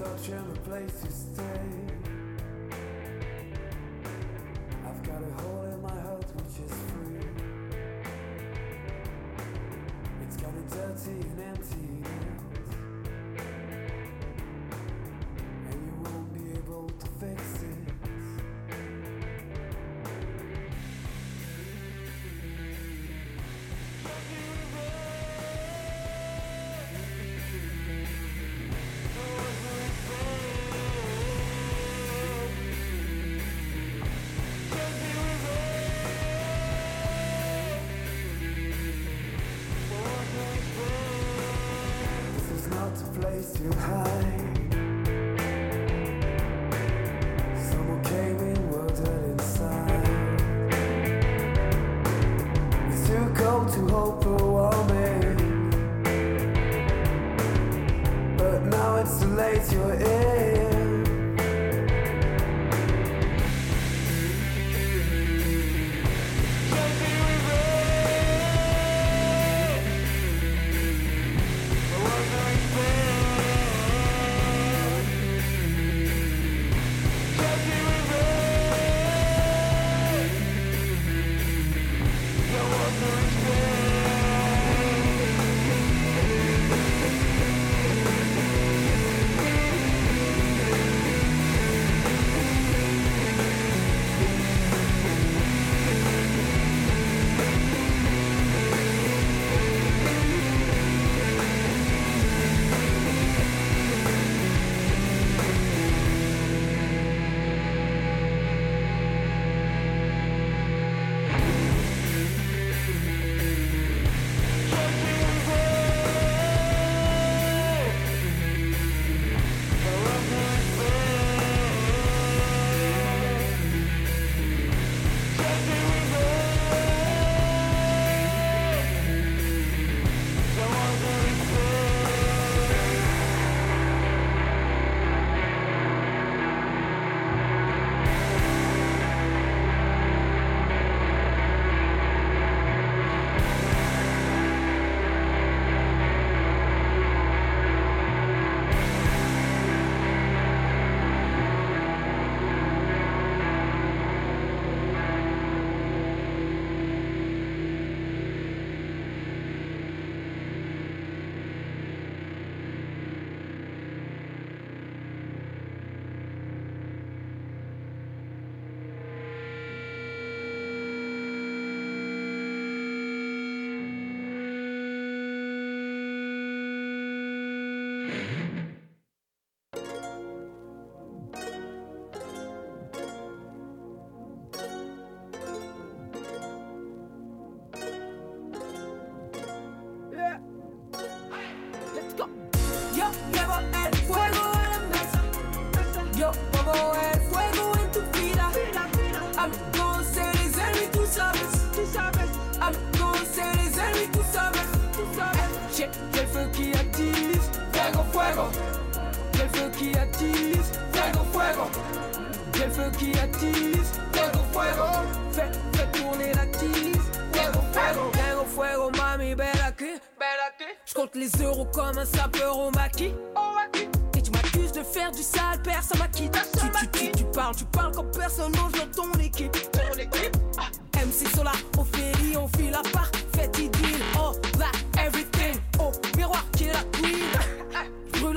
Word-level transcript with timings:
such 0.00 0.30
a 0.30 0.42
place 0.64 1.02
to 1.02 1.12
stay. 1.12 1.60
I've 4.86 5.02
got 5.02 5.22
a 5.22 5.42
hole 5.42 5.64
in 5.64 5.82
my 5.82 6.00
heart 6.00 6.24
which 6.36 6.64
is 6.64 6.72
free. 6.88 7.28
It's 10.22 10.36
got 10.38 10.54
a 10.54 10.62
dirty 10.74 11.20
and 11.20 11.40
empty. 11.40 11.89
too 43.42 43.72
high. 43.72 44.39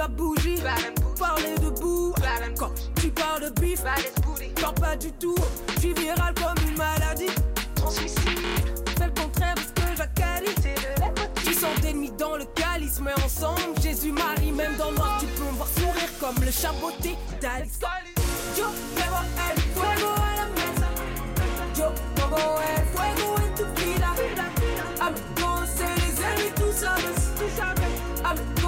la 0.04 0.10
bougie, 0.10 0.58
parler 1.18 1.56
debout. 1.62 2.14
Quand 2.58 2.72
tu 3.00 3.08
parles 3.10 3.42
de 3.42 3.62
bif, 3.62 3.82
quand 4.60 4.74
pas 4.74 4.98
du 4.98 5.12
tout, 5.14 5.36
tu 5.80 5.94
viral 5.94 6.34
comme 6.36 6.68
une 6.68 6.78
maladie. 6.78 7.32
Fais 8.98 9.06
le 9.06 9.22
contraire 9.22 9.56
parce 9.56 9.72
que 9.72 9.96
j'accalise. 9.98 10.56
Tu 11.46 11.54
sens 11.54 11.80
d'ennemis 11.82 12.12
dans 12.18 12.36
le 12.36 12.46
calice, 12.54 13.00
mais 13.02 13.14
ensemble, 13.24 13.80
Jésus-Marie, 13.82 14.52
même 14.52 14.76
dans 14.78 14.92
le 14.92 14.98
noir, 14.98 15.18
tu 15.22 15.26
peux 15.28 15.46
me 15.46 15.52
voir 15.52 15.70
sourire 15.70 16.12
comme 16.20 16.36
le 16.44 16.52
chaboté 16.52 17.16
d'Alice. 17.42 17.80
Yo, 18.58 18.66
llevo 18.98 19.20
el 19.52 19.62
fuego 19.74 20.10
a 20.16 20.36
la 20.36 20.46
mesa. 20.58 20.90
Yo 21.78 21.94
pongo 22.16 22.60
el 22.76 22.86
fuego 22.94 23.36
en 23.38 23.56
tu 23.56 23.66
vida. 23.82 24.10
I'm 25.00 25.16
gonna 25.36 25.66
les 25.96 26.16
ennemis, 26.24 26.54
tout 26.56 26.74
ça, 26.74 26.96
tout 27.38 27.50
ça. 27.58 28.63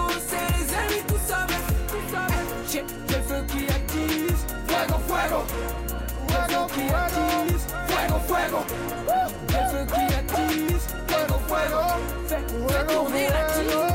J'ai 2.76 2.82
le 2.82 3.22
feu 3.24 3.42
qui 3.48 3.64
active. 3.70 4.36
Fuego, 4.68 5.00
fuego. 5.08 5.46
Feu 6.28 6.68
qui 6.74 6.94
active. 6.94 7.62
Fuego, 7.88 8.20
fuego. 8.28 8.66
Le 9.48 9.62
feu 9.72 9.86
qui 9.94 10.04
active. 10.14 10.82
Fuego, 11.08 11.40
fuego. 11.48 11.82
Fais, 12.28 12.94
tourner 12.94 13.28
la 13.30 13.95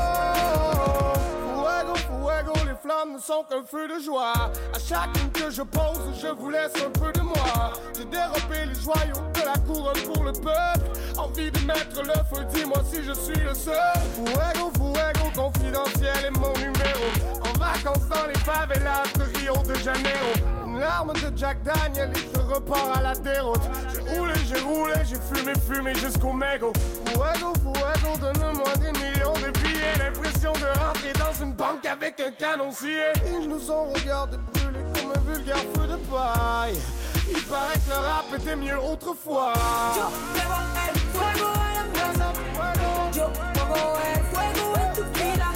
ne 3.05 3.19
sont 3.19 3.43
qu'un 3.49 3.63
feu 3.63 3.87
de 3.87 3.99
joie. 3.99 4.33
À 4.73 4.79
chaque 4.79 5.15
ligne 5.17 5.31
que 5.31 5.49
je 5.49 5.61
pose, 5.63 5.99
je 6.21 6.27
vous 6.27 6.49
laisse 6.49 6.73
un 6.75 6.91
peu 6.91 7.11
de 7.11 7.21
moi. 7.21 7.73
J'ai 7.97 8.05
dérobé 8.05 8.65
les 8.67 8.79
joyaux 8.79 9.25
de 9.33 9.45
la 9.45 9.57
couronne 9.65 10.01
pour 10.13 10.23
le 10.23 10.31
peuple. 10.33 10.99
Envie 11.17 11.51
de 11.51 11.59
mettre 11.65 12.01
le 12.03 12.13
feu, 12.29 12.45
dis-moi 12.53 12.77
si 12.89 13.03
je 13.03 13.13
suis 13.13 13.39
le 13.43 13.53
seul. 13.53 13.75
Fuego, 14.15 14.71
fuego, 14.77 15.31
confidentiel 15.35 16.25
est 16.27 16.39
mon 16.39 16.53
numéro. 16.53 17.07
En 17.41 17.57
vacances 17.57 18.07
dans 18.07 18.27
les 18.27 18.39
favelas 18.39 19.03
de 19.15 19.37
Rio 19.37 19.55
de 19.63 19.75
Janeiro. 19.75 20.70
Une 20.81 20.87
larme 20.87 21.13
de 21.13 21.37
Jack 21.37 21.61
Daniel 21.61 22.09
et 22.09 22.27
je 22.33 22.41
repars 22.41 22.97
à 22.97 23.01
la 23.03 23.13
déroute. 23.13 23.61
J'ai 23.93 24.17
roulé, 24.17 24.33
j'ai 24.47 24.59
roulé, 24.61 24.93
j'ai 25.07 25.17
fumé, 25.31 25.53
fumé 25.53 25.93
jusqu'au 25.93 26.33
mégot. 26.33 26.73
Fuego, 27.05 27.53
fuego, 27.61 28.17
donne-moi 28.19 28.73
des 28.79 28.91
millions 28.99 29.33
de 29.33 29.51
billets. 29.59 29.99
L'impression 29.99 30.53
de 30.53 30.65
rentrer 30.79 31.13
dans 31.19 31.45
une 31.45 31.53
banque 31.53 31.85
avec 31.85 32.19
un 32.19 32.31
canoncier. 32.31 33.13
Ils 33.27 33.47
nous 33.47 33.69
ont 33.69 33.93
regardé 33.93 34.37
brûler 34.53 34.83
comme 34.95 35.13
un 35.15 35.31
vulgaire 35.31 35.57
feu 35.75 35.85
de 35.87 35.97
paille. 36.09 36.79
Il 37.29 37.43
paraît 37.43 37.75
que 37.75 37.89
le 37.89 37.97
rap 37.97 38.25
était 38.39 38.55
mieux 38.55 38.79
autrefois. 38.79 39.53
Yo 39.95 40.07
el 40.87 40.99
fuego 41.13 41.51
la 41.75 41.83
mesa. 41.93 42.33
Yo 43.15 43.29
pongo 43.53 43.99
el 44.15 44.23
fuego 44.33 44.63
en 44.77 44.93
tu 44.95 45.03
vida. 45.13 45.47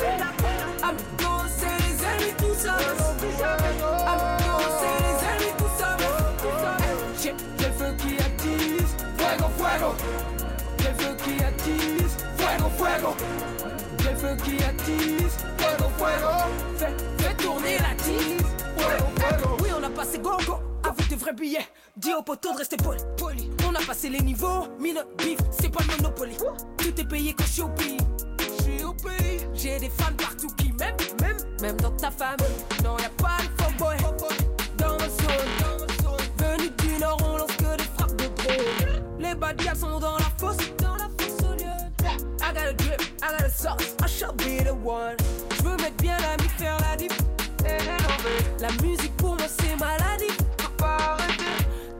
Amigos, 0.83 1.49
c'est 1.57 1.77
les 1.81 1.97
ennemis, 2.05 2.35
tout. 2.37 2.69
Amigos, 2.69 4.04
Fuego, 12.95 13.13
le 13.99 14.15
feu 14.15 14.37
qui 14.43 14.63
attise. 14.63 15.37
Fuego, 15.57 15.89
fuego. 15.97 16.31
Fais, 16.77 16.95
fais 17.17 17.33
tourner 17.35 17.77
la 17.77 17.93
tise. 17.95 18.41
Fuego, 18.77 19.05
fuego. 19.19 19.57
Oui, 19.61 19.69
on 19.77 19.83
a 19.83 19.89
passé 19.89 20.17
go 20.19 20.37
go 20.45 20.59
avec 20.81 21.09
des 21.09 21.15
vrais 21.15 21.33
billets. 21.33 21.67
Dis 21.97 22.13
au 22.13 22.21
poteau 22.21 22.53
de 22.53 22.59
rester 22.59 22.77
poli. 22.77 23.01
poli. 23.17 23.51
On 23.67 23.75
a 23.75 23.81
passé 23.85 24.09
les 24.09 24.21
niveaux, 24.21 24.67
mine 24.79 25.03
bif, 25.17 25.39
c'est 25.51 25.69
pas 25.69 25.83
le 25.83 25.97
monopoly. 25.97 26.37
Tout 26.77 27.01
est 27.01 27.07
payé 27.07 27.33
quand 27.33 27.43
je 27.45 27.51
suis 27.51 27.61
au 27.61 27.67
pays. 27.69 27.97
J'ai 29.53 29.79
des 29.79 29.89
fans 29.89 30.13
partout 30.17 30.47
qui 30.57 30.71
m'aiment, 30.73 30.95
même, 31.21 31.37
même 31.61 31.77
dans 31.77 31.91
ta 31.91 32.11
famille. 32.11 32.45
Non, 32.83 32.97
y'a 32.97 33.09
pas 33.09 33.37
de 33.39 33.61
faux 33.61 33.71
boy 33.77 33.97
dans 34.77 34.93
ma 34.93 35.09
zone. 35.09 36.27
Venu 36.37 36.69
du 36.69 36.99
nord, 36.99 37.17
on 37.25 37.37
lance 37.37 37.55
que 37.57 37.77
des 37.77 37.83
frappes 37.97 38.15
de 38.15 38.25
drone. 38.25 39.03
Les 39.19 39.35
bad 39.35 39.61
sont 39.75 39.99
dans 39.99 40.17
la 40.17 40.24
I 43.67 44.07
shall 44.07 44.33
be 44.33 44.63
the 44.63 44.73
one. 44.73 45.17
Je 45.57 45.63
veux 45.63 45.77
mettre 45.77 45.97
bien 45.97 46.17
la 46.17 46.37
mi, 46.43 46.49
faire 46.57 46.77
la 46.81 46.95
dip. 46.95 47.13
La 48.59 48.69
musique 48.83 49.15
pour 49.17 49.35
moi 49.35 49.47
c'est 49.47 49.75
maladie. 49.79 50.33
Faut 50.57 50.69
pas 50.77 51.17
arrêter. 51.17 51.43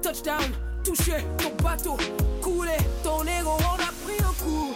Touchdown, 0.02 0.52
toucher 0.84 1.26
ton 1.38 1.52
bateau, 1.64 1.98
couler 2.42 2.78
ton 3.04 3.22
ego, 3.24 3.58
on 3.60 3.82
a 3.82 3.92
pris 4.06 4.20
un 4.20 4.34
coup. 4.44 4.76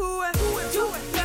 Yo 0.00 0.60
llevo 0.72 0.94
el 0.94 1.19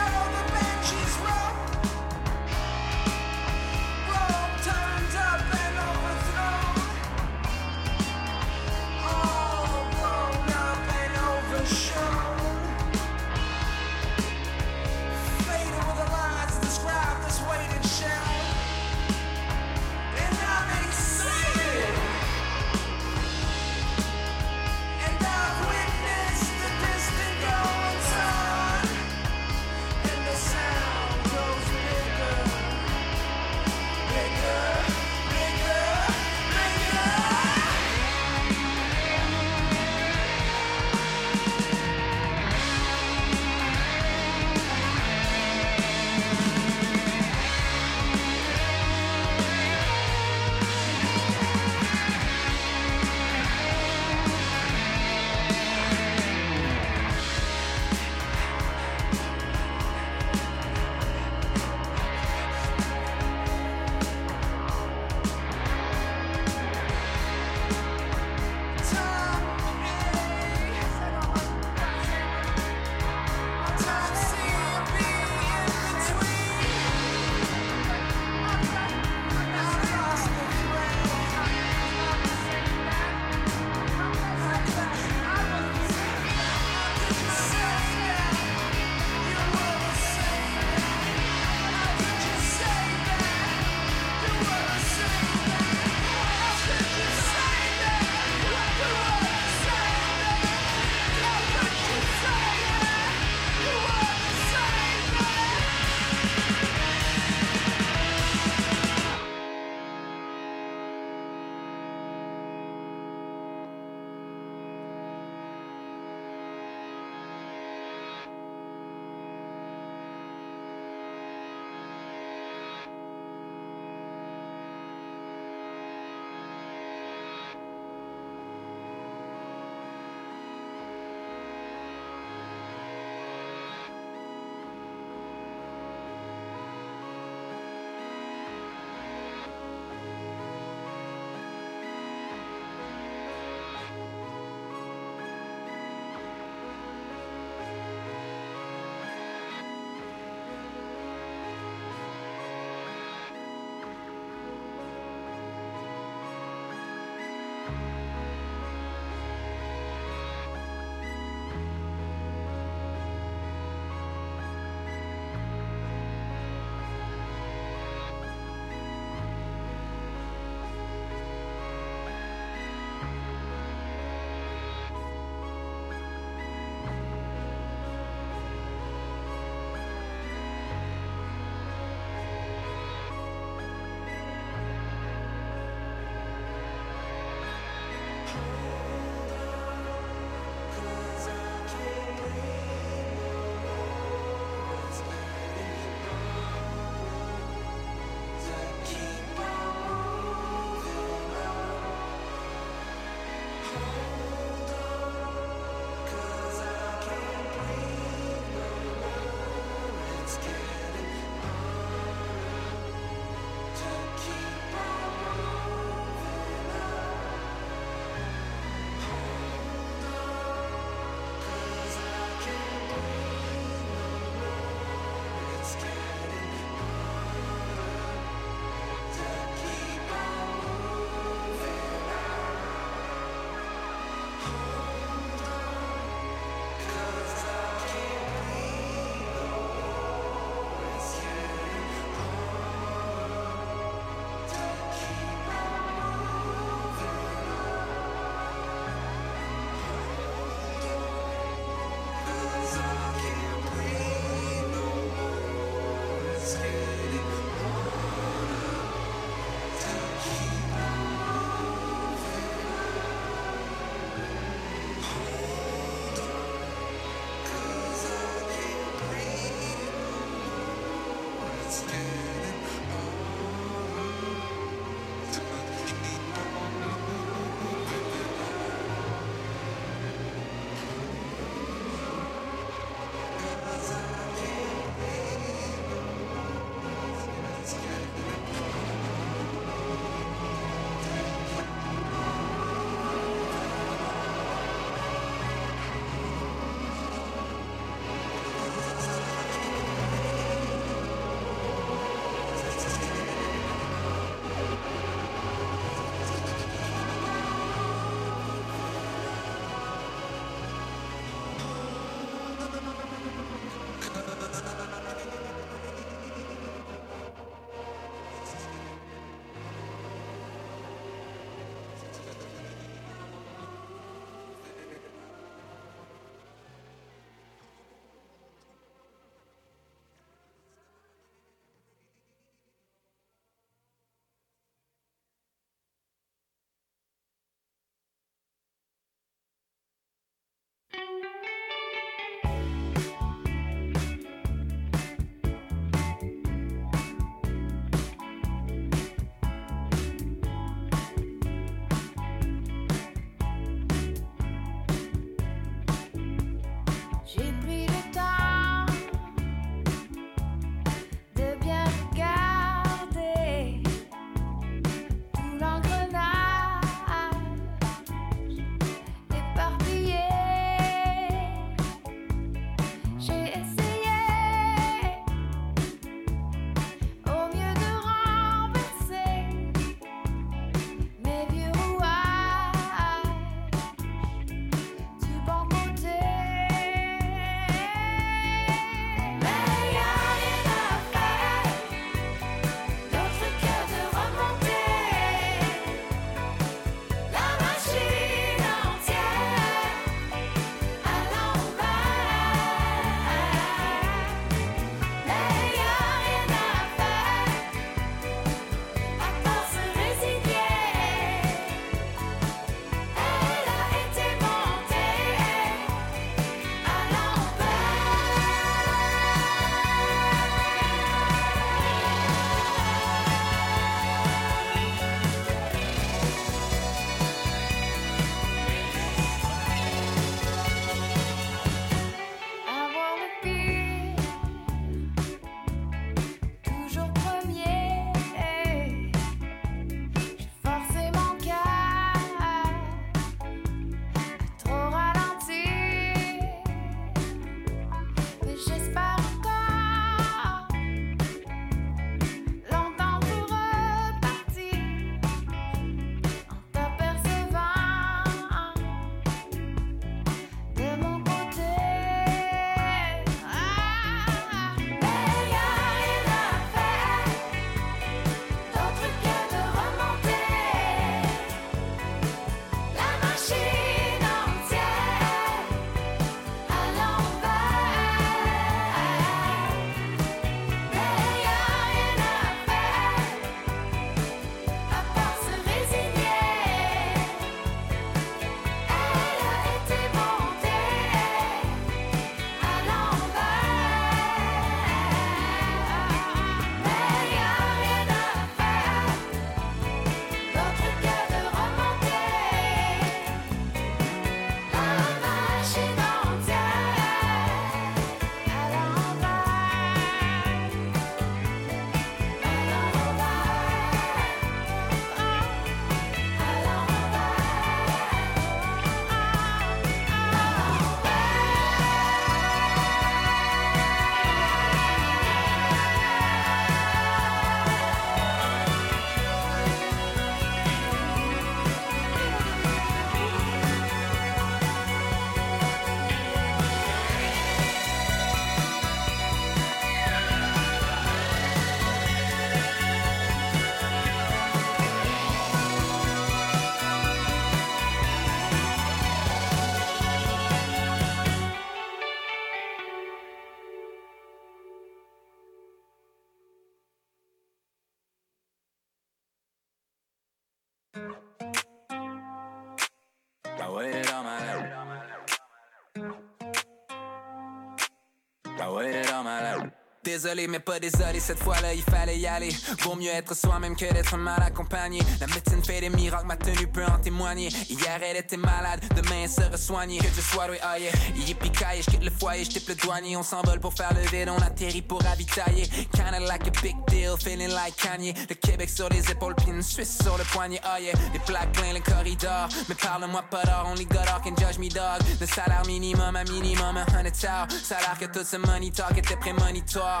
Life. 568.56 569.70
Désolé, 570.06 570.46
mais 570.46 570.60
pas 570.60 570.78
désolé, 570.78 571.18
cette 571.18 571.40
fois-là, 571.40 571.74
il 571.74 571.82
fallait 571.82 572.16
y 572.16 572.28
aller. 572.28 572.50
Vaut 572.82 572.94
mieux 572.94 573.10
être 573.10 573.34
soi-même 573.34 573.74
que 573.74 573.92
d'être 573.92 574.16
mal 574.16 574.40
accompagné. 574.40 575.00
La 575.18 575.26
médecine 575.26 575.64
fait 575.64 575.80
des 575.80 575.88
miracles, 575.88 576.26
ma 576.26 576.36
tenue 576.36 576.68
peut 576.68 576.84
en 576.84 577.00
témoigner. 577.00 577.48
Hier, 577.68 578.00
elle 578.00 578.18
était 578.18 578.36
malade, 578.36 578.84
demain, 578.94 579.24
elle 579.24 579.28
sera 579.28 579.56
soignée. 579.56 579.98
Que 579.98 580.06
je 580.14 580.20
sois 580.20 580.46
oui, 580.48 580.58
oh 580.62 580.78
yeah. 580.78 580.92
Yippee 581.16 581.50
je 581.80 581.90
quitte 581.90 582.04
le 582.04 582.12
foyer, 582.12 582.44
je 582.44 582.60
le 582.68 582.74
douanier. 582.76 583.16
On 583.16 583.24
s'envole 583.24 583.58
pour 583.58 583.74
faire 583.74 583.92
le 583.94 584.02
vide, 584.08 584.28
on 584.28 584.40
atterrit 584.40 584.82
pour 584.82 585.02
ravitailler. 585.02 585.66
Kinda 585.92 586.20
like 586.20 586.46
a 586.46 586.62
big 586.62 586.76
deal, 586.96 587.16
feeling 587.16 587.50
like 587.50 587.76
Kanye. 587.76 588.14
Le 588.28 588.34
Québec 588.34 588.70
sur 588.70 588.88
les 588.88 589.10
épaules, 589.10 589.34
puis 589.36 589.50
une 589.50 589.62
Suisse 589.62 589.98
sur 590.02 590.16
le 590.16 590.24
poignet, 590.24 590.60
oh 590.64 590.80
yeah. 590.80 590.92
Les 591.12 591.18
plaques 591.20 591.52
plein 591.52 591.72
les 591.72 591.80
corridors. 591.80 592.48
Mais 592.68 592.74
parle-moi 592.74 593.22
pas 593.30 593.42
d'or, 593.44 593.68
only 593.70 593.84
God 593.84 594.06
can 594.24 594.34
judge 594.36 594.58
me, 594.58 594.68
dog. 594.68 595.00
Le 595.20 595.26
salaire 595.26 595.62
minimum, 595.66 596.16
à 596.16 596.24
minimum, 596.24 596.76
un 596.76 596.86
hundred 596.94 597.14
Salaire 597.14 597.96
que 597.98 598.06
tout 598.06 598.24
ce 598.24 598.36
money 598.36 598.70
talk 598.70 598.96
était 598.98 599.16
prémonitoire. 599.16 600.00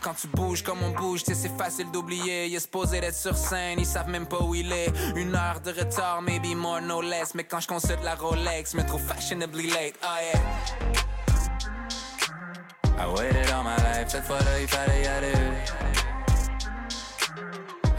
Quand 0.00 0.14
tu 0.14 0.26
bouges 0.28 0.62
comme 0.62 0.82
on 0.82 0.90
bouge, 0.90 1.22
c'est 1.24 1.56
facile 1.56 1.90
d'oublier. 1.90 2.46
Il 2.46 2.54
est 2.54 2.60
supposé 2.60 3.00
d'être 3.00 3.16
sur 3.16 3.36
scène, 3.36 3.78
ils 3.78 3.86
savent 3.86 4.08
même 4.08 4.26
pas 4.26 4.40
où 4.40 4.54
il 4.54 4.72
est. 4.72 4.92
Une 5.16 5.34
heure 5.34 5.60
de 5.60 5.70
retard, 5.70 6.22
maybe 6.22 6.54
more, 6.54 6.80
no 6.80 7.00
less. 7.00 7.34
Mais 7.34 7.44
quand 7.44 7.60
je 7.60 7.68
consulte 7.68 8.02
la 8.04 8.14
Rolex, 8.14 8.74
me 8.74 8.82
trouve 8.82 9.02
fashionably 9.02 9.68
late. 9.68 9.94
Oh 10.02 10.18
yeah. 10.20 10.40
I 12.98 13.06
waited 13.12 13.50
all 13.50 13.62
my 13.62 13.76
life, 13.76 14.08
cette 14.08 14.24
fois-là 14.24 14.60
il 14.60 14.68
fallait 14.68 15.02
y 15.02 15.06
aller. 15.06 16.05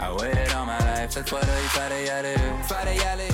I 0.00 0.12
waited 0.12 0.52
all 0.52 0.64
my 0.64 0.78
life, 0.78 1.10
cette 1.10 1.28
fois-là 1.28 1.60
il 1.62 1.68
fallait 1.68 2.04
y 2.04 2.10
aller. 2.10 2.36
Fallait 2.62 2.96
y 2.96 3.02
aller, 3.02 3.28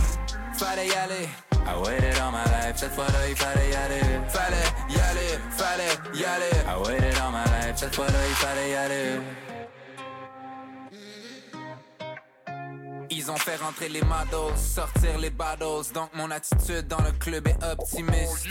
fallait 0.54 0.86
y 0.88 0.92
aller. 0.92 1.28
I 1.66 1.76
waited 1.82 2.18
all 2.18 2.30
my 2.32 2.44
life, 2.44 2.76
cette 2.76 2.92
fois-là 2.92 3.28
il 3.28 3.36
fallait 3.36 3.70
y 3.70 3.74
aller. 3.74 4.00
Fallait 4.28 4.72
y 6.14 6.24
aller. 6.24 6.50
I 6.66 6.76
waited 6.86 7.18
all 7.18 7.30
my 7.32 7.44
life, 7.44 7.76
cette 7.76 7.94
fois-là 7.94 8.18
il 8.28 8.34
fallait 8.34 8.70
y. 8.70 8.74
Ils 13.10 13.30
ont 13.30 13.36
fait 13.36 13.56
rentrer 13.56 13.88
les 13.88 14.02
models, 14.02 14.56
sortir 14.56 15.18
les 15.18 15.30
battles. 15.30 15.92
Donc 15.94 16.10
mon 16.14 16.30
attitude 16.30 16.88
dans 16.88 17.02
le 17.02 17.12
club 17.12 17.46
est 17.46 17.62
optimiste. 17.64 18.48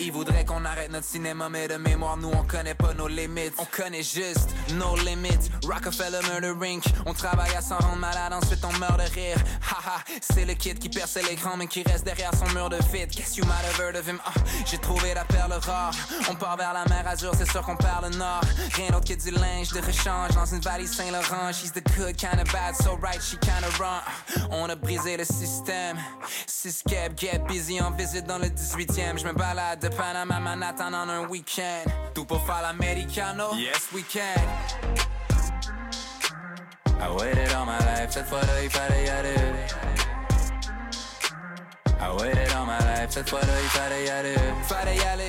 Ils 0.00 0.12
voudraient 0.12 0.44
qu'on 0.44 0.64
arrête 0.64 0.92
notre 0.92 1.06
cinéma, 1.06 1.48
mais 1.48 1.66
de 1.66 1.74
mémoire, 1.74 2.16
nous 2.16 2.30
on 2.30 2.44
connaît 2.44 2.74
pas 2.74 2.94
nos 2.94 3.08
limites. 3.08 3.54
On 3.58 3.64
connaît 3.64 4.02
juste 4.02 4.50
nos 4.74 4.96
limites. 4.96 5.50
Rockefeller 5.64 6.20
Murder 6.30 6.54
Rink. 6.58 6.84
On 7.04 7.12
travaille 7.12 7.54
à 7.54 7.60
s'en 7.60 7.78
rendre 7.78 7.96
malade, 7.96 8.32
ensuite 8.32 8.64
on 8.64 8.72
meurt 8.78 8.96
de 8.98 9.12
rire. 9.12 9.36
Haha, 9.60 10.04
c'est 10.20 10.44
le 10.44 10.54
kid 10.54 10.78
qui 10.78 10.88
perce 10.88 11.16
l'écran, 11.16 11.56
mais 11.56 11.66
qui 11.66 11.82
reste 11.82 12.04
derrière 12.04 12.30
son 12.34 12.46
mur 12.54 12.70
de 12.70 12.76
vide. 12.92 13.10
Guess 13.10 13.36
you 13.36 13.44
might 13.46 13.64
have 13.64 13.80
heard 13.80 13.96
of 13.96 14.06
him. 14.06 14.20
Ah, 14.24 14.32
j'ai 14.66 14.78
trouvé 14.78 15.14
la 15.14 15.24
perle 15.24 15.54
rare. 15.54 15.92
On 16.30 16.36
part 16.36 16.56
vers 16.56 16.72
la 16.72 16.84
mer 16.84 17.06
Azur, 17.08 17.32
c'est 17.36 17.50
sûr 17.50 17.62
qu'on 17.62 17.76
parle 17.76 18.14
nord. 18.14 18.42
Rien 18.74 18.90
d'autre 18.90 19.08
que 19.08 19.20
du 19.20 19.30
linge 19.32 19.72
de 19.72 19.80
rechange 19.80 20.30
dans 20.34 20.46
une 20.46 20.60
valise 20.60 20.92
Saint-Laurent. 20.92 21.52
She's 21.52 21.72
the 21.72 21.82
good 21.96 22.16
kind 22.16 22.40
of 22.40 22.52
bad, 22.52 22.76
so 22.76 22.96
right, 23.02 23.20
she 23.20 23.36
kind 23.38 23.64
of 23.64 23.78
wrong. 23.80 24.00
On 24.52 24.68
a 24.68 24.76
brisé 24.76 25.16
le 25.16 25.24
système. 25.24 25.96
Six 26.46 26.84
get 26.86 27.40
busy 27.48 27.80
en 27.80 27.90
visite 27.90 28.26
dans 28.26 28.38
le 28.38 28.48
18e. 28.48 29.18
Je 29.18 29.26
me 29.26 29.32
balade 29.32 29.87
de 29.88 29.94
Panama, 29.94 30.40
Manhattan 30.40 30.94
on 30.94 31.08
un 31.08 31.28
week-end. 31.28 31.90
Tout 32.14 32.24
pour 32.24 32.44
faire 32.44 32.62
l'americano? 32.62 33.54
Yes, 33.54 33.88
we 33.92 34.02
can. 34.02 34.40
I 37.00 37.10
waited 37.16 37.52
all 37.52 37.64
my 37.64 37.78
life, 37.78 38.10
cette 38.10 38.26
fois-là 38.26 38.62
il 38.62 38.70
fallait 38.70 39.04
y 39.04 39.08
aller. 39.08 39.36
I 42.00 42.10
waited 42.18 42.52
all 42.52 42.66
my 42.66 42.78
life, 42.78 43.10
cette 43.10 43.28
fois-là 43.28 43.54
il 43.62 43.68
fallait 43.68 44.04
y 44.04 44.10
aller. 44.10 44.36
Fallait 44.64 44.96
y 44.96 45.02
aller, 45.02 45.28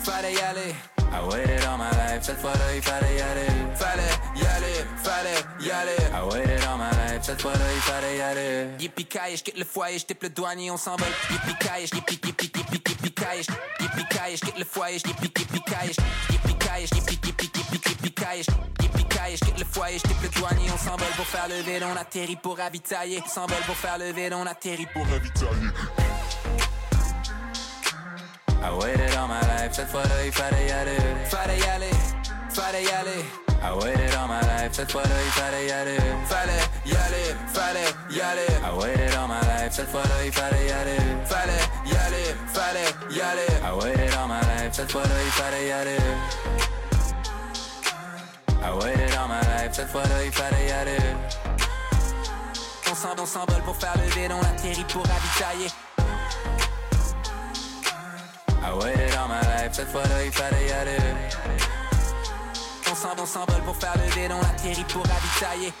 fallait 0.00 0.34
y 0.34 0.40
aller. 0.40 0.74
I 1.12 1.20
waited 1.28 1.64
all 1.64 1.78
my 1.78 1.90
life, 1.90 2.22
cette 2.22 2.40
fois-là 2.40 2.74
il 2.74 2.82
fallait 2.82 3.16
y 3.16 3.20
aller. 3.20 3.48
Fallait 3.74 4.19
y 4.40 4.46
aller, 4.46 4.84
fallait 5.02 5.44
y 5.60 5.70
aller. 5.70 6.02
I 6.12 6.22
waited 6.30 6.64
all 6.64 6.78
my 6.78 6.90
life, 6.90 7.22
cette 7.22 7.40
fois-là 7.42 7.64
il 7.74 7.80
fallait 7.80 8.16
y 8.16 8.20
aller. 8.20 8.66
Yippee 8.78 9.06
je 9.36 9.42
quitte 9.42 9.58
le 9.58 9.64
foyer, 9.64 9.98
je 9.98 10.14
le 10.20 10.28
douanier, 10.28 10.70
on 10.70 10.76
s'envole. 10.76 11.08
Yippee 11.30 11.86
je 11.86 11.96
yippee 11.96 12.18
yippee 12.26 12.50
yippee 12.54 12.80
yippee 12.90 13.12
caille, 13.12 13.46
yippee 13.80 14.36
je 14.36 14.40
quitte 14.40 14.58
le 14.58 14.64
foyer, 14.64 14.98
je 14.98 15.08
yippee 15.08 15.30
yippee 15.38 15.60
caille, 15.60 15.92
yippee 16.30 16.56
yippee 16.56 17.20
yippee 17.26 17.50
yippee 17.72 17.90
yippee 17.90 18.14
caille, 18.14 18.44
yippee 18.82 19.36
je 19.36 19.44
quitte 19.44 19.58
le 19.58 19.64
foyer, 19.64 19.98
je 19.98 20.08
le 20.22 20.28
douanier, 20.40 20.70
on 20.72 20.78
s'envole 20.78 21.14
pour 21.16 21.26
faire 21.26 21.48
le 21.48 21.62
vide, 21.62 21.84
on 21.84 21.96
atterrit 21.96 22.36
pour 22.36 22.56
ravitailler. 22.56 23.22
S'envole 23.26 23.62
pour 23.66 23.76
faire 23.76 23.98
le 23.98 24.12
vide, 24.12 24.32
on 24.32 24.46
atterrit 24.46 24.88
pour 24.92 25.06
ravitailler. 25.06 25.70
I 28.62 28.70
waited 28.78 29.14
all 29.14 29.26
my 29.28 29.40
life, 29.40 29.72
cette 29.72 29.88
fois-là 29.88 30.24
il 30.26 30.32
fallait 30.32 30.66
y 30.66 30.70
aller. 30.70 30.98
Fallait 31.26 31.58
y 31.58 31.64
aller, 31.64 31.90
fallait 32.50 32.84
y 32.84 32.90
aller. 32.90 33.49
I 33.62 33.74
waited 33.74 34.14
all 34.14 34.26
my 34.26 34.40
life, 34.40 34.72
cette 34.72 34.90
fois-là 34.90 35.16
il 35.22 35.32
fallait 35.32 35.66
y 35.66 35.70
aller. 35.70 35.98
Fallait 36.24 36.64
y 36.86 36.92
aller, 36.96 37.36
fallait 37.52 37.94
y 38.10 38.20
aller. 38.20 38.48
I 38.64 38.72
waited 38.74 39.14
all 39.14 39.28
my 39.28 39.40
life, 39.40 39.72
cette 39.72 39.90
fois-là 39.90 40.24
il 40.24 40.32
fallait 40.32 40.66
y 40.66 40.72
aller. 40.72 40.96
Fallait 41.26 41.66
y 41.84 41.94
aller, 41.94 42.34
fallait 42.54 42.94
y 43.10 43.20
aller. 43.20 43.52
I 43.62 43.72
waited 43.76 44.14
all 44.14 44.28
my 44.28 44.40
life, 44.40 44.72
cette 44.72 44.90
fois-là 44.90 45.14
il 45.24 45.30
fallait 45.32 45.66
y 45.68 45.72
aller. 45.72 45.98
I 48.62 48.72
waited 48.72 49.14
all 49.14 49.28
my 49.28 49.40
life, 49.40 49.72
cette 49.72 49.88
fois-là 49.88 50.24
il 50.24 50.32
fallait 50.32 50.66
y 50.66 50.72
aller. 50.72 50.98
On 52.90 52.94
s'envole, 52.94 53.20
on 53.20 53.26
s'envole 53.26 53.62
pour 53.62 53.76
faire 53.76 53.94
le 53.96 54.08
vide, 54.10 54.32
on 54.32 54.40
atterrit 54.40 54.84
pour 54.84 55.04
ravitailler. 55.06 55.70
I 58.62 58.72
waited 58.72 59.14
all 59.16 59.28
my 59.28 59.40
life, 59.40 59.72
cette 59.72 59.90
fois-là 59.90 60.24
il 60.24 60.32
fallait 60.32 60.66
y 60.66 60.72
aller. 60.72 60.98
S'envole, 63.00 63.26
s'envole 63.26 63.62
pour 63.62 63.76
faire 63.76 63.94
le 63.96 64.10
vide, 64.10 64.30
on 64.30 64.44
atterrit 64.44 64.84
pour 64.84 65.02
ravitailler. 65.06 65.72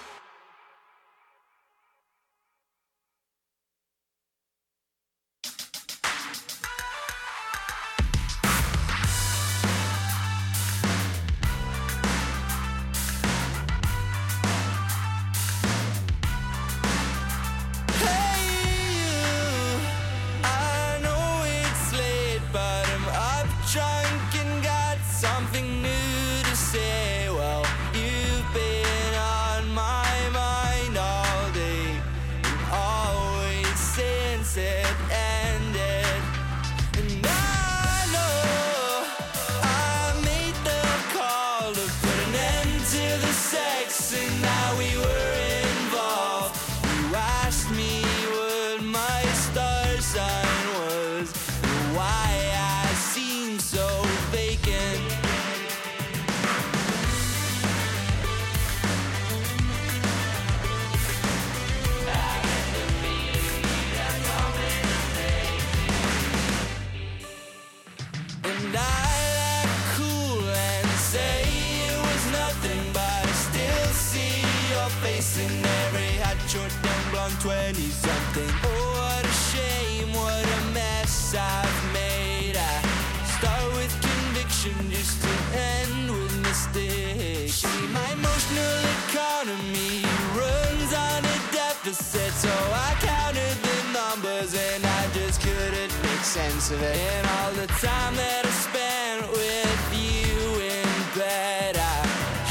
piece. 96.60 96.70
And 96.72 97.26
all 97.26 97.52
the 97.52 97.66
time 97.66 98.14
that 98.16 98.44
I 98.44 98.50
spent 98.50 99.30
with 99.32 99.82
you 99.92 100.60
in 100.60 101.18
bed, 101.18 101.76
I 101.76 102.06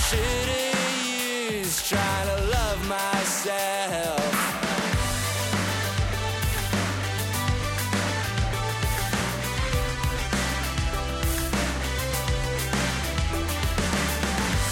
should've 0.07 1.51
used 1.51 1.85
trying 1.87 2.27
to 2.27 2.43
love 2.51 2.87
myself. 2.87 4.19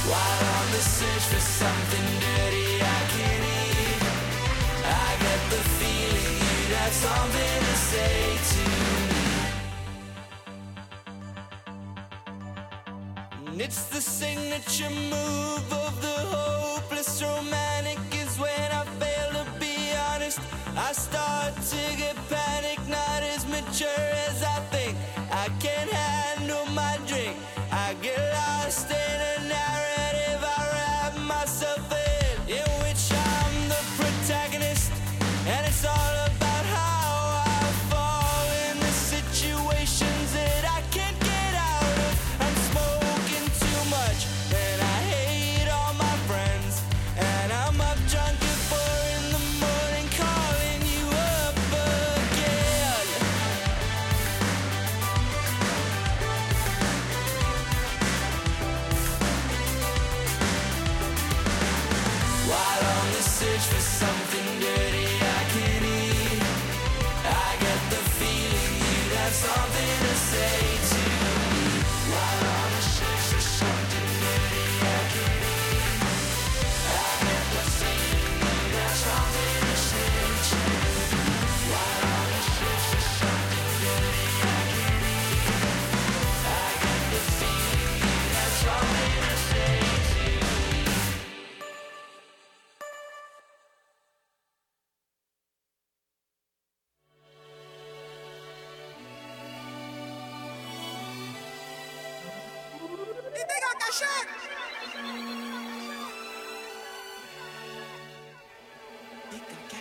While 0.10 0.44
on 0.58 0.72
the 0.72 0.84
search 0.96 1.26
for 1.34 1.42
something 1.42 2.06
dirty 2.26 2.82
I 2.82 3.02
can 3.16 3.42
eat, 3.44 4.02
I 4.86 5.18
get 5.26 5.42
the 5.50 5.62
feeling 5.80 6.38
you 6.70 6.76
have 6.76 6.94
something 6.94 7.60
to 7.68 7.76
say 7.76 8.38
to 8.52 8.67
the 13.98 14.04
signature 14.04 14.92
move 14.92 15.77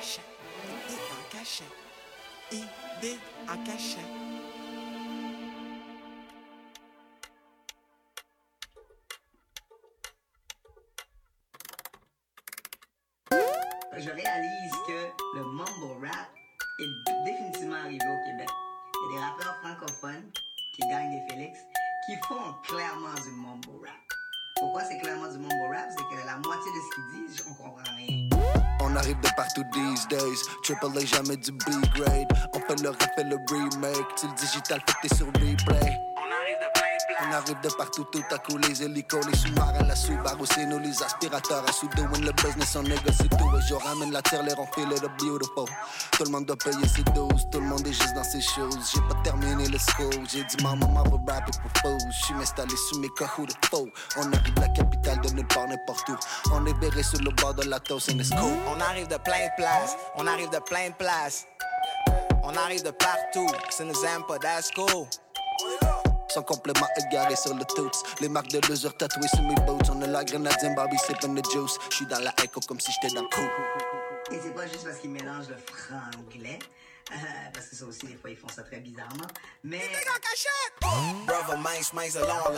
cachet, 0.07 0.23
idée 0.89 1.03
en 1.11 1.37
cachet, 1.37 1.65
idée 2.53 3.19
en 3.49 3.57
cachet. 3.65 4.36
Triple 30.67 30.99
A, 30.99 31.07
jamais 31.07 31.37
du 31.37 31.53
B-grade. 31.53 32.27
On 32.53 32.59
fait 32.59 32.83
le 32.83 32.89
et 33.19 33.23
le 33.23 33.37
remake. 33.49 34.17
Tu 34.19 34.27
le 34.27 34.35
digital, 34.35 34.81
fait 34.85 34.95
que 34.95 35.07
t'es 35.07 35.15
sur 35.15 35.27
replay. 35.27 36.06
On 37.37 37.39
arrive 37.39 37.61
de 37.61 37.69
partout, 37.69 38.05
tout 38.05 38.25
à 38.31 38.39
coup, 38.39 38.57
les 38.57 38.83
hélicos, 38.83 39.21
les 39.27 39.37
sous-marins, 39.37 39.83
la 39.87 39.95
Subaru, 39.95 40.47
c'est 40.47 40.65
nous, 40.65 40.79
les 40.79 41.03
aspirateurs 41.03 41.69
à 41.69 41.73
sous 41.73 41.87
doing 41.89 42.21
le 42.21 42.33
business, 42.33 42.77
on 42.77 42.83
négocie 42.83 43.29
tout. 43.29 43.57
Et 43.59 43.61
je 43.69 43.75
ramène 43.75 44.11
la 44.11 44.23
tire, 44.23 44.43
les 44.43 44.53
it 44.53 45.05
up 45.05 45.11
beautiful. 45.19 45.67
Tout 46.13 46.25
le 46.25 46.31
monde 46.31 46.47
doit 46.47 46.57
payer 46.57 46.89
ses 46.89 47.03
doses, 47.13 47.47
tout 47.53 47.61
le 47.61 47.67
monde 47.67 47.87
est 47.87 47.93
juste 47.93 48.15
dans 48.15 48.25
ses 48.25 48.41
choses. 48.41 48.91
J'ai 48.91 49.03
pas 49.03 49.21
terminé 49.23 49.69
le 49.69 49.77
school, 49.77 50.27
j'ai 50.33 50.45
dit 50.45 50.57
ma 50.63 50.77
maman 50.77 51.03
va 51.03 51.35
rapper 51.35 51.51
pour 51.61 51.83
faux. 51.83 51.99
J'suis 52.11 52.33
installé 52.41 52.75
sous 52.89 53.01
mes 53.01 53.11
cahous 53.19 53.45
de 53.45 53.53
faux. 53.67 53.87
On 54.17 54.33
arrive 54.33 54.55
de 54.55 54.61
la 54.63 54.69
capitale 54.69 55.21
de 55.21 55.29
nulle 55.35 55.47
part, 55.49 55.69
n'importe 55.69 56.09
où. 56.09 56.17
On 56.53 56.65
est 56.65 56.79
verré 56.79 57.03
sur 57.03 57.21
le 57.21 57.31
bord 57.33 57.53
de 57.53 57.65
la 57.65 57.79
toast, 57.81 58.11
and 58.11 58.19
it's 58.19 58.31
cool. 58.31 58.57
On 58.67 58.81
arrive 58.81 59.09
de 59.09 59.17
plein 59.19 59.45
de 59.45 59.57
places, 59.59 59.95
on 60.17 60.27
arrive 60.27 60.49
de 60.49 60.59
plein 60.61 60.89
de 60.89 60.95
places. 60.95 61.47
On 62.43 62.57
arrive 62.57 62.83
de 62.83 62.93
partout, 62.93 63.49
ça 63.69 63.85
nous 63.85 64.05
aime 64.07 64.23
pas. 64.27 64.39
Sans 66.37 66.43
complément 66.43 66.87
égaré 66.99 67.35
sur 67.35 67.55
le 67.55 67.65
toots. 67.65 68.05
Les 68.21 68.29
marques 68.29 68.51
de 68.51 68.61
loser 68.69 68.91
tatouées 68.99 69.27
sur 69.29 69.41
mes 69.41 69.55
boots. 69.55 69.89
On 69.91 70.03
a 70.03 70.07
la 70.07 70.23
grenadine, 70.23 70.75
Barbie 70.75 70.99
sipping 70.99 71.35
the 71.35 71.51
juice. 71.51 71.79
J'suis 71.89 72.05
dans 72.05 72.19
la 72.19 72.31
echo 72.45 72.61
comme 72.69 72.79
si 72.79 72.93
j'étais 72.93 73.15
dans 73.15 73.23
le 73.23 73.29
coup. 73.29 73.41
Et 74.31 74.39
c'est 74.43 74.55
pas 74.55 74.67
juste 74.67 74.85
parce 74.85 74.99
qu'ils 74.99 75.13
mélangent 75.13 75.49
le 75.49 75.57
franglais, 75.57 76.59
parce 77.53 77.67
que 77.67 77.77
ça 77.77 77.85
aussi, 77.85 78.07
des 78.07 78.17
fois, 78.17 78.31
ils 78.31 78.37
font 78.37 78.49
ça 78.49 78.63
très 78.63 78.79
bizarrement. 78.79 79.27
Mais 79.63 79.83
Brother 81.27 81.59
mince, 81.59 81.93
mince, 81.93 82.15
long 82.15 82.51
live. 82.51 82.57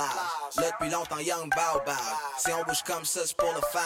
Là 0.56 0.70
depuis 0.78 0.90
longtemps, 0.90 1.18
young 1.18 1.50
bow 1.50 1.80
bow. 1.84 1.92
Si 2.38 2.52
on 2.52 2.64
bouge 2.64 2.82
comme 2.84 3.04
ça, 3.04 3.20
c'est 3.26 3.37
pour 3.37 3.52
le 3.52 3.61
fan. 3.72 3.82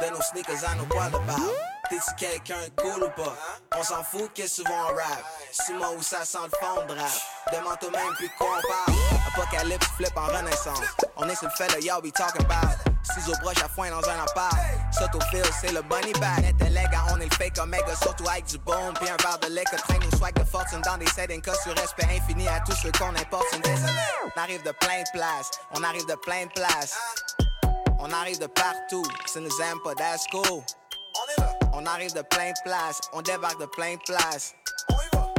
De 0.00 0.14
nos 0.14 0.22
sneakers 0.22 0.64
à 0.68 0.74
nos 0.74 0.86
poils 0.86 1.10
de 1.10 1.18
bow. 1.18 1.54
T'es-tu 1.88 2.14
quelqu'un 2.16 2.68
cool 2.76 3.04
ou 3.04 3.10
pas? 3.10 3.36
On 3.76 3.82
s'en 3.82 4.02
fout 4.02 4.30
qu'est-ce 4.34 4.62
souvent 4.62 4.90
on 4.90 4.94
rap. 4.94 5.24
Moi 5.74 5.90
où 5.96 6.02
ça 6.02 6.24
sent 6.24 6.38
le 6.44 6.58
fond 6.58 6.86
de 6.86 6.98
rap. 6.98 7.12
Demande 7.52 7.78
toi-même 7.80 8.14
puis 8.16 8.28
de 8.28 8.32
quoi 8.38 8.58
on 8.58 8.68
parle. 8.68 8.98
Apocalypse 9.28 9.86
flip 9.96 10.16
en 10.16 10.26
renaissance. 10.26 10.80
On 11.16 11.28
est 11.28 11.36
sur 11.36 11.48
le 11.48 11.54
fait 11.54 11.74
de 11.76 11.84
yo, 11.84 12.00
we 12.02 12.12
talking 12.12 12.44
about. 12.44 12.81
Ciseaux 13.02 13.36
broches 13.40 13.62
à 13.62 13.68
foin 13.68 13.90
dans 13.90 14.08
un 14.08 14.22
appart. 14.22 14.56
Sotophile, 14.92 15.44
c'est 15.60 15.72
le 15.72 15.82
bunny 15.82 16.12
bag. 16.14 16.44
Intellect, 16.44 16.94
on 17.10 17.20
est 17.20 17.24
le 17.24 17.36
fake 17.36 17.58
omega, 17.58 17.94
surtout 18.00 18.28
avec 18.28 18.44
du 18.46 18.58
bon. 18.58 18.92
Puis 18.94 19.08
un 19.08 19.16
verre 19.16 19.38
de 19.40 19.48
lait 19.48 19.64
que 19.64 19.76
traîne 19.76 20.00
nos 20.02 20.16
swag 20.16 20.34
de 20.34 20.44
fortune 20.44 20.80
dans 20.82 20.96
des 20.98 21.06
settings 21.06 21.42
cas 21.42 21.54
sur 21.54 21.74
respect 21.76 22.06
infini 22.14 22.46
à 22.48 22.60
tous 22.60 22.76
ceux 22.76 22.92
qu'on 22.92 23.10
importe. 23.10 23.46
Une. 23.54 23.62
On 24.34 24.40
arrive 24.40 24.62
de 24.62 24.70
plein 24.72 25.02
de 25.02 25.10
places, 25.12 25.50
on 25.72 25.82
arrive 25.82 26.06
de 26.06 26.14
plein 26.14 26.46
de 26.46 26.52
places. 26.52 26.96
On 27.98 28.10
arrive 28.12 28.38
de 28.38 28.46
partout, 28.46 29.04
ça 29.26 29.40
nous 29.40 29.60
aime 29.60 29.78
pas, 29.84 29.94
that's 29.94 30.26
cool. 30.30 30.62
On 31.72 31.86
arrive 31.86 32.12
de 32.14 32.22
plein 32.22 32.50
de 32.50 32.62
places, 32.64 33.00
on 33.12 33.22
débarque 33.22 33.60
de 33.60 33.66
plein 33.66 33.94
de 33.94 34.00
places. 34.00 34.54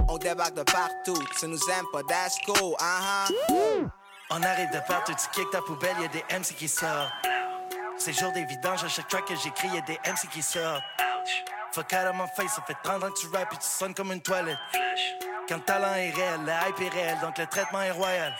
On 0.07 0.17
débarque 0.17 0.53
de 0.53 0.63
partout, 0.63 1.21
ça 1.35 1.47
nous 1.47 1.59
aime 1.69 1.85
pas, 1.91 2.01
that's 2.07 2.37
cool, 2.45 2.75
uh-huh. 2.79 3.89
On 4.29 4.43
arrive 4.43 4.71
de 4.71 4.79
partout, 4.87 5.13
tu 5.13 5.27
kick 5.41 5.49
ta 5.51 5.61
poubelle, 5.61 5.95
y'a 6.01 6.07
des 6.07 6.23
MC 6.33 6.55
qui 6.55 6.67
sortent. 6.67 7.11
C'est 7.97 8.13
jour 8.13 8.31
des 8.31 8.43
vidanges, 8.45 8.83
à 8.83 8.87
chaque 8.87 9.07
track 9.07 9.25
que 9.25 9.35
j'écris, 9.35 9.69
y'a 9.69 9.81
des 9.81 9.99
MC 10.05 10.27
qui 10.31 10.41
sortent. 10.41 10.83
Fuck 11.71 11.93
out 11.93 12.07
of 12.09 12.15
my 12.15 12.27
face, 12.35 12.53
ça 12.55 12.61
fait 12.67 12.75
30 12.83 13.03
ans 13.03 13.09
que 13.09 13.19
tu 13.19 13.27
rappes 13.27 13.53
et 13.53 13.57
tu 13.57 13.67
sonnes 13.67 13.93
comme 13.93 14.11
une 14.11 14.21
toilette. 14.21 14.57
Quand 15.47 15.55
le 15.55 15.61
talent 15.61 15.93
est 15.95 16.11
réel, 16.11 16.41
le 16.45 16.51
hype 16.69 16.81
est 16.81 16.89
réel, 16.89 17.17
donc 17.21 17.37
le 17.37 17.45
traitement 17.47 17.81
est 17.81 17.91
royal. 17.91 18.33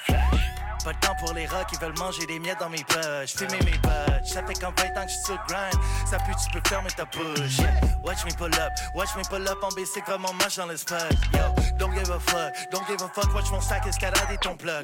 Pas 0.83 0.93
de 0.93 0.99
temps 0.99 1.15
pour 1.19 1.33
les 1.33 1.45
rats 1.45 1.63
qui 1.65 1.77
veulent 1.77 1.97
manger 1.97 2.25
des 2.25 2.39
miettes 2.39 2.59
dans 2.59 2.69
mes 2.69 2.83
poches. 2.83 3.35
Fumer 3.37 3.59
mes 3.63 3.77
potes. 3.79 4.25
Ça 4.25 4.43
fait 4.43 4.53
comme 4.59 4.73
20 4.77 5.01
ans 5.01 5.05
que 5.05 5.11
je 5.11 5.15
suis 5.15 5.25
sur 5.25 5.33
le 5.33 5.47
grind. 5.47 5.73
Ça 6.09 6.17
pue, 6.17 6.33
tu 6.35 6.51
peux 6.51 6.67
fermer 6.67 6.89
ta 6.89 7.05
bouche. 7.05 7.57
Yeah. 7.59 7.73
Watch 8.03 8.25
me 8.25 8.31
pull 8.31 8.53
up, 8.55 8.73
watch 8.95 9.15
me 9.15 9.23
pull 9.23 9.47
up 9.47 9.57
en 9.63 9.69
basic 9.75 10.03
comme 10.05 10.25
on 10.25 10.33
marche 10.33 10.57
dans 10.57 10.65
le 10.65 10.75
spot. 10.75 11.11
Yo, 11.33 11.39
don't 11.77 11.93
give 11.93 12.09
a 12.11 12.19
fuck, 12.19 12.53
don't 12.71 12.85
give 12.87 13.01
a 13.01 13.07
fuck. 13.13 13.33
Watch 13.33 13.49
mon 13.51 13.61
sac 13.61 13.87
escalader 13.87 14.37
ton 14.41 14.55
plug. 14.55 14.83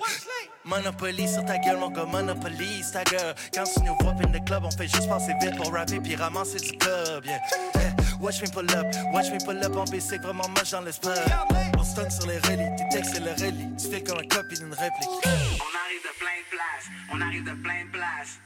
Monopoly 0.64 1.28
sur 1.28 1.44
ta 1.46 1.58
gueule, 1.58 1.78
mon 1.78 1.90
gars, 1.90 2.06
Monopoly, 2.06 2.84
ta 2.94 3.04
gueule. 3.04 3.36
Quand 3.54 3.64
tu 3.66 3.82
nous 3.84 3.96
vois 4.02 4.14
in 4.24 4.32
the 4.32 4.46
club, 4.46 4.64
on 4.66 4.72
fait 4.72 4.88
juste 4.88 5.10
passer 5.10 5.34
vite 5.42 5.58
pour 5.58 5.74
rapper 5.74 6.00
puis 6.00 6.16
ramasser 6.16 6.60
du 6.60 6.78
club. 6.78 7.26
Yeah. 7.26 7.40
Yeah. 7.76 7.99
Watch 8.20 8.42
me 8.42 8.48
pull 8.50 8.70
up, 8.72 8.86
watch 9.14 9.32
me 9.32 9.40
pull 9.40 9.64
up 9.64 9.76
en 9.76 9.86
basic, 9.86 10.22
vraiment 10.22 10.44
dans 10.72 10.82
le 10.82 10.92
spot. 10.92 11.18
On 11.78 11.84
stun 11.84 12.10
sur 12.10 12.28
les 12.28 12.38
relis, 12.40 12.70
tes 12.78 12.90
textes 12.98 13.14
c'est 13.16 13.24
le 13.24 13.32
relis. 13.32 13.76
Tu 13.78 13.90
fais 13.90 14.04
comme 14.04 14.18
un 14.18 14.28
copie 14.28 14.56
d'une 14.60 14.74
réplique. 14.74 15.10
On 15.10 15.30
arrive 15.30 16.04
de 16.04 16.12
plein 16.20 16.40
de 16.42 16.50
places, 16.50 16.90
on 17.14 17.22
arrive 17.22 17.44
de 17.44 17.54
plein 17.64 17.86
de 17.86 17.92
places. 17.92 18.40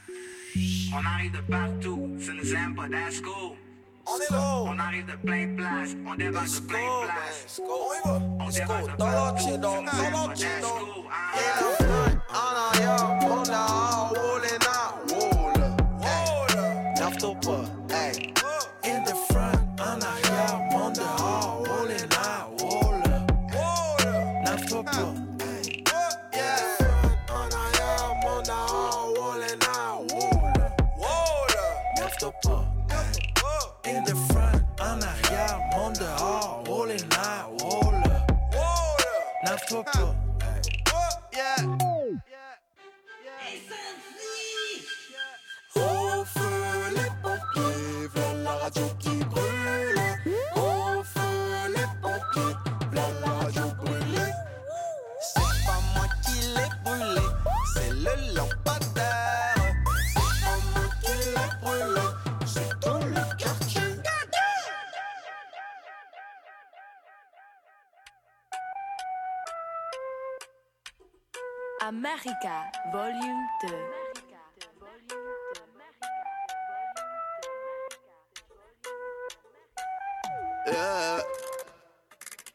On 0.94 1.04
arrive 1.04 1.32
de 1.32 1.40
partout, 1.50 2.16
ça 2.20 2.32
nous 2.32 2.54
aime 2.54 2.74
pas, 2.76 2.88
that's 2.88 3.20
cool. 3.20 3.56
On 4.06 4.16
est 4.20 4.30
là. 4.30 4.62
On 4.62 4.78
arrive 4.78 5.06
de 5.06 5.16
plein 5.16 5.46
de 5.48 5.56
places, 5.56 5.96
on 6.06 6.14
débarque 6.14 6.46
de 6.46 6.60
plein 6.60 6.78
de 6.78 7.06
places. 7.06 7.60
On 7.60 8.48
débarque 8.48 8.90
de 8.90 8.96
partout, 8.96 9.42
ça 9.42 9.50
nous 9.50 9.64
aime 9.64 9.84
pas, 9.84 10.34
that's 10.34 10.62
cool. 10.62 10.84
Uh-huh. 17.46 17.63
In 17.63 17.63
America, 72.26 72.70
volume 72.90 73.46
2. 73.60 73.68
Yeah. 80.66 81.22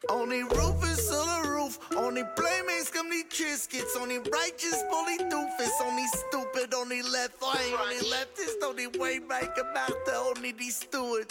On 0.09 0.31
est 0.31 0.41
roofers 0.41 0.97
sur 0.97 1.23
le 1.43 1.59
roof, 1.59 1.79
on 1.95 2.15
est 2.15 2.23
playmates 2.35 2.89
comme 2.91 3.11
les 3.11 3.27
Triscuits, 3.27 3.83
on 4.01 4.09
est 4.09 4.17
righteous 4.33 4.75
pour 4.89 5.05
les 5.07 5.17
doofus, 5.25 5.69
on 5.85 5.97
est 5.97 6.07
stupid, 6.17 6.73
on 6.73 6.89
est 6.89 7.03
left 7.03 7.37
right, 7.41 7.73
on 7.79 7.89
est 7.91 8.09
leftist, 8.09 8.57
on 8.67 8.75
est 8.75 8.97
way 8.97 9.21
right 9.29 9.53
comme 9.55 9.71
Martha, 9.73 10.23
on 10.35 10.43
est 10.43 10.53
des 10.53 10.71
stewards. 10.71 11.25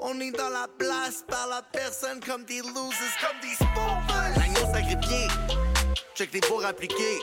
On 0.00 0.20
est 0.20 0.32
dans 0.32 0.50
la 0.50 0.68
place 0.78 1.24
par 1.26 1.48
la 1.48 1.62
personne 1.62 2.20
comme 2.20 2.44
des 2.44 2.60
losers, 2.60 3.16
comme 3.22 3.40
des 3.40 3.54
spoofers. 3.54 4.36
L'agneau 4.36 4.70
sacrifié, 4.70 5.28
check 6.14 6.30
les 6.34 6.40
pour 6.40 6.62
appliquer. 6.64 7.20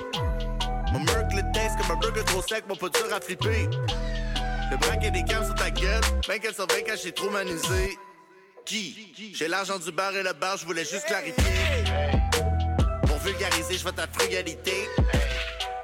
Mon 0.94 1.00
merc 1.00 1.34
le 1.34 1.42
test 1.54 1.78
comme 1.78 1.98
un 1.98 2.00
burger 2.00 2.24
trop 2.26 2.42
sec, 2.42 2.64
mon 2.68 2.76
pas 2.76 2.90
dur 2.90 3.14
à 3.14 3.20
flipper. 3.22 3.70
Le 4.72 4.78
braquet 4.78 5.12
des 5.12 5.24
cams 5.24 5.46
sur 5.46 5.56
ta 5.56 5.70
gueule, 5.70 6.02
ben 6.28 6.40
qu'elle 6.40 6.54
surveille 6.54 6.84
quand 6.86 6.96
j'ai 7.02 7.12
trop 7.12 7.30
manusé. 7.30 7.98
Qui? 8.66 9.14
J'ai 9.34 9.48
l'argent 9.48 9.80
du 9.80 9.92
bar 9.92 10.14
et 10.14 10.24
le 10.24 10.34
bar, 10.34 10.58
je 10.58 10.66
voulais 10.66 10.84
juste 10.84 11.06
clarifier. 11.06 11.34
Pour 13.06 13.18
vulgariser, 13.20 13.78
je 13.78 13.86
veux 13.86 13.94
ta 13.94 14.08
frugalité. 14.08 14.90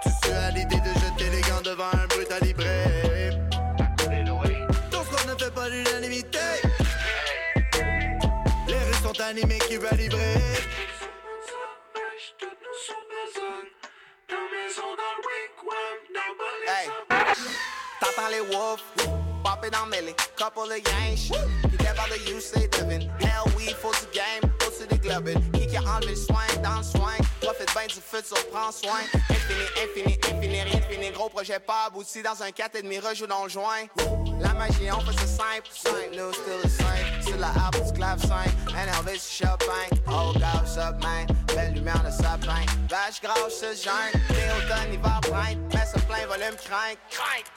Tu 0.01 0.09
sais 0.23 0.33
à 0.33 0.51
l'idée 0.51 0.81
de 0.81 0.93
jeter 0.99 1.29
les 1.29 1.41
gants 1.41 1.61
devant 1.63 1.91
un 1.93 2.07
brut 2.07 2.29
à 2.29 2.39
librer. 2.43 3.29
Tout 4.91 4.97
ce 4.97 5.15
qu'on 5.15 5.31
ne 5.31 5.37
fait 5.37 5.51
pas 5.51 5.69
l'unanimité. 5.69 6.39
Les 8.67 8.73
rues 8.73 9.01
sont 9.01 9.21
animées 9.21 9.59
qui 9.59 9.77
veulent 9.77 9.97
livrer? 9.97 10.33
T'entends 17.99 18.29
les 18.29 18.41
wolves, 18.41 18.81
popping 19.43 19.71
dans 19.71 19.85
mêlée, 19.87 20.15
couple 20.37 20.59
of 20.59 20.77
yanks. 20.77 21.31
Qui 21.69 21.77
débarque 21.77 22.11
de 22.11 22.29
you, 22.29 22.39
say 22.39 22.67
Devin. 22.67 23.07
Hell, 23.19 23.45
we 23.55 23.73
full 23.73 23.91
to 23.91 24.07
game, 24.13 24.41
to 24.59 24.85
the 24.87 24.99
club. 25.01 25.29
Qui 25.53 25.67
qui 25.67 25.77
enlevé 25.77 26.11
le 26.11 26.15
soin, 26.15 26.45
dans 26.61 26.77
le 26.77 26.83
soin. 26.83 27.13
Profite 27.41 27.73
bien 27.73 27.87
du 27.87 28.01
futur, 28.01 28.37
prends 28.51 28.71
soin. 28.71 28.99
Infini, 29.29 29.65
infini, 29.83 30.19
infini, 30.31 30.61
rien 30.61 30.81
fini. 30.81 31.11
Gros 31.11 31.29
projet 31.29 31.59
pas 31.59 31.85
abouti 31.87 32.21
dans 32.21 32.41
un 32.43 32.49
4,5 32.49 32.99
rejoue 32.99 33.27
dans 33.27 33.43
le 33.43 33.49
joint. 33.49 33.87
La 34.53 34.59
magie, 34.59 34.91
on 34.91 34.99
fait 34.99 35.19
ça 35.19 35.25
simple, 35.25 35.69
simple, 35.71 36.15
nous 36.15 36.31
still 36.31 36.61
the 36.61 36.69
same. 36.69 36.85
C'est 37.21 37.37
la 37.39 37.47
harpe 37.47 37.83
du 37.83 37.93
clavecin, 37.93 38.45
un 38.69 38.99
Elvis 38.99 39.19
Chopin. 39.19 39.89
Oh, 40.07 40.31
God, 40.33 40.43
what's 40.43 40.77
up, 40.77 41.01
man? 41.01 41.25
Belle 41.47 41.73
lumière 41.73 42.03
de 42.03 42.11
sapin. 42.11 42.63
Vache 42.87 43.19
grasse, 43.21 43.61
ce 43.61 43.73
gêne. 43.73 44.21
T'es 44.27 44.51
automne, 44.57 44.93
hiver, 44.93 45.19
printemps. 45.21 45.73
Mets 45.73 45.85
ça 45.85 45.99
plein 46.01 46.27
volume, 46.27 46.55
crainte, 46.57 46.99
crainte, 47.09 47.49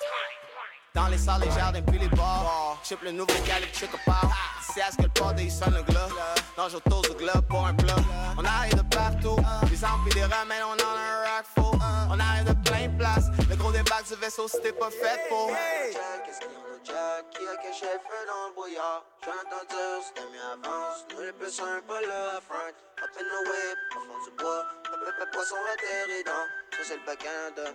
dans 0.96 1.08
les 1.08 1.18
salles, 1.18 1.42
les 1.42 1.50
jardins, 1.50 1.82
puis 1.82 1.98
les 1.98 2.08
bars. 2.08 2.80
Chip 2.82 3.00
le 3.02 3.12
nouveau 3.12 3.38
calibre, 3.46 3.72
check 3.72 3.90
a 3.94 3.98
part. 4.10 4.32
C'est 4.74 4.80
à 4.80 4.90
ce 4.90 4.96
que 4.96 5.02
le 5.02 5.08
port 5.10 5.34
des 5.34 5.50
sonne 5.50 5.74
le 5.74 5.82
glas. 5.82 6.08
Dans 6.56 6.68
j'autos 6.70 7.02
de 7.02 7.14
globe 7.14 7.46
pour 7.48 7.66
un 7.66 7.74
plat. 7.74 7.96
On 8.38 8.44
arrive 8.44 8.74
de 8.74 8.82
partout. 8.94 9.36
Des 9.70 9.84
amplis, 9.84 10.14
des 10.14 10.24
remèdes, 10.24 10.64
on 10.64 10.72
en 10.72 10.96
a 10.96 11.04
un 11.12 11.18
rack 11.28 11.46
full. 11.54 11.78
On 12.10 12.18
arrive 12.18 12.44
de 12.44 12.56
plein 12.68 12.88
de 12.88 12.96
places. 12.96 13.28
Le 13.48 13.56
gros 13.56 13.70
débarque 13.70 14.08
du 14.08 14.16
vaisseau, 14.16 14.48
c'était 14.48 14.72
pas 14.72 14.90
fait 14.90 15.20
pour. 15.28 15.48
Qu'est-ce 15.48 16.40
qu'il 16.40 16.50
y 16.50 16.56
a 16.56 16.64
le 16.64 16.80
Jack? 16.82 17.30
Qui 17.30 17.44
a 17.44 17.56
caché 17.62 17.92
feu 18.08 18.22
dans 18.26 18.48
le 18.48 18.54
brouillard? 18.54 19.04
J'entends 19.22 19.66
dire, 19.68 20.00
c'était 20.00 20.28
mieux 20.32 20.48
avance. 20.48 21.04
Nous 21.12 21.20
les 21.20 21.32
plus 21.32 21.60
un 21.60 21.82
pas 21.86 22.00
là 22.00 22.38
à 22.38 22.40
front. 22.40 22.72
Up 23.04 23.12
in 23.20 23.26
the 23.32 23.40
whip, 23.48 23.78
au 23.92 24.00
fond 24.00 24.18
du 24.24 24.30
bois. 24.42 24.64
Le 24.92 25.12
peuple 25.12 25.30
poisson 25.32 25.60
atterri 25.72 26.24
dans. 26.24 26.46
Ça 26.72 26.82
c'est 26.88 26.96
le 26.96 27.04
bac 27.04 27.18
Canada. 27.18 27.66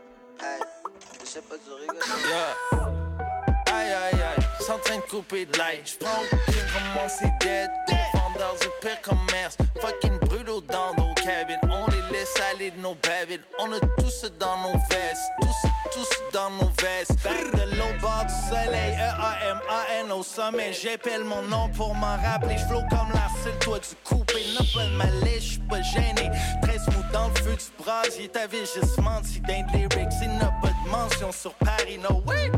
Hey, 0.41 0.62
je 1.19 1.25
sais 1.27 1.41
pas 1.41 1.57
du 1.57 1.71
rigolo. 1.71 2.90
Aïe 3.71 3.93
aïe 3.93 4.21
aïe, 4.21 4.45
en 4.69 4.77
train 4.79 4.97
de 4.97 5.01
couper 5.01 5.45
de 5.45 5.57
l'ail. 5.57 5.81
J'prends 5.86 6.23
crime 6.47 6.65
comment 6.73 7.07
c'est 7.07 7.31
dead. 7.39 7.69
Vendeurs 8.13 8.55
du 8.60 8.67
pire 8.81 9.01
commerce. 9.01 9.57
Fucking 9.79 10.19
brûlot 10.19 10.62
dans 10.62 10.93
nos 10.97 11.13
cabines. 11.15 11.60
On 11.63 11.89
les 11.91 12.17
laisse 12.17 12.34
aller 12.51 12.71
de 12.71 12.79
nos 12.79 12.95
babines. 12.95 13.41
On 13.60 13.69
tout 13.69 14.10
ça 14.10 14.27
dans 14.39 14.57
nos 14.57 14.77
vestes. 14.89 15.31
Tout 15.91 16.03
ça 16.03 16.17
dans 16.34 16.49
nos 16.51 16.71
vestes. 16.81 17.15
Back 17.23 17.51
de 17.53 17.75
l'eau 17.77 17.99
bord 18.01 18.25
du 18.25 18.49
soleil. 18.49 18.95
E-A-M-A-N 18.99 20.12
au 20.12 20.23
sommet. 20.23 20.73
J'appelle 20.73 21.23
mon 21.23 21.41
nom 21.43 21.69
pour 21.69 21.95
m'en 21.95 22.17
rappeler. 22.17 22.57
J'flow 22.57 22.81
comme 22.89 23.12
la 23.13 23.27
seule 23.43 23.57
toi 23.60 23.79
du 23.79 23.95
coupé. 24.03 24.43
N'a 24.53 24.65
pas 24.73 24.89
malaise, 25.05 25.43
j'suis 25.43 25.60
pas 25.69 25.81
gêné. 25.81 26.29
Très 26.62 26.79
smooth 26.79 27.12
dans 27.12 27.29
le 27.29 27.36
feu 27.36 27.55
du 27.55 27.84
brasier. 27.84 28.27
T'avais 28.29 28.65
juste 28.65 28.97
menti 28.99 29.39
d'un 29.41 29.65
lyrics. 29.73 30.13
Il 30.21 30.38
n'a 30.38 30.51
pas 30.62 30.69
de 30.69 30.89
mention 30.89 31.31
sur 31.31 31.53
Paris, 31.55 31.97
no 31.97 32.21
way. 32.25 32.51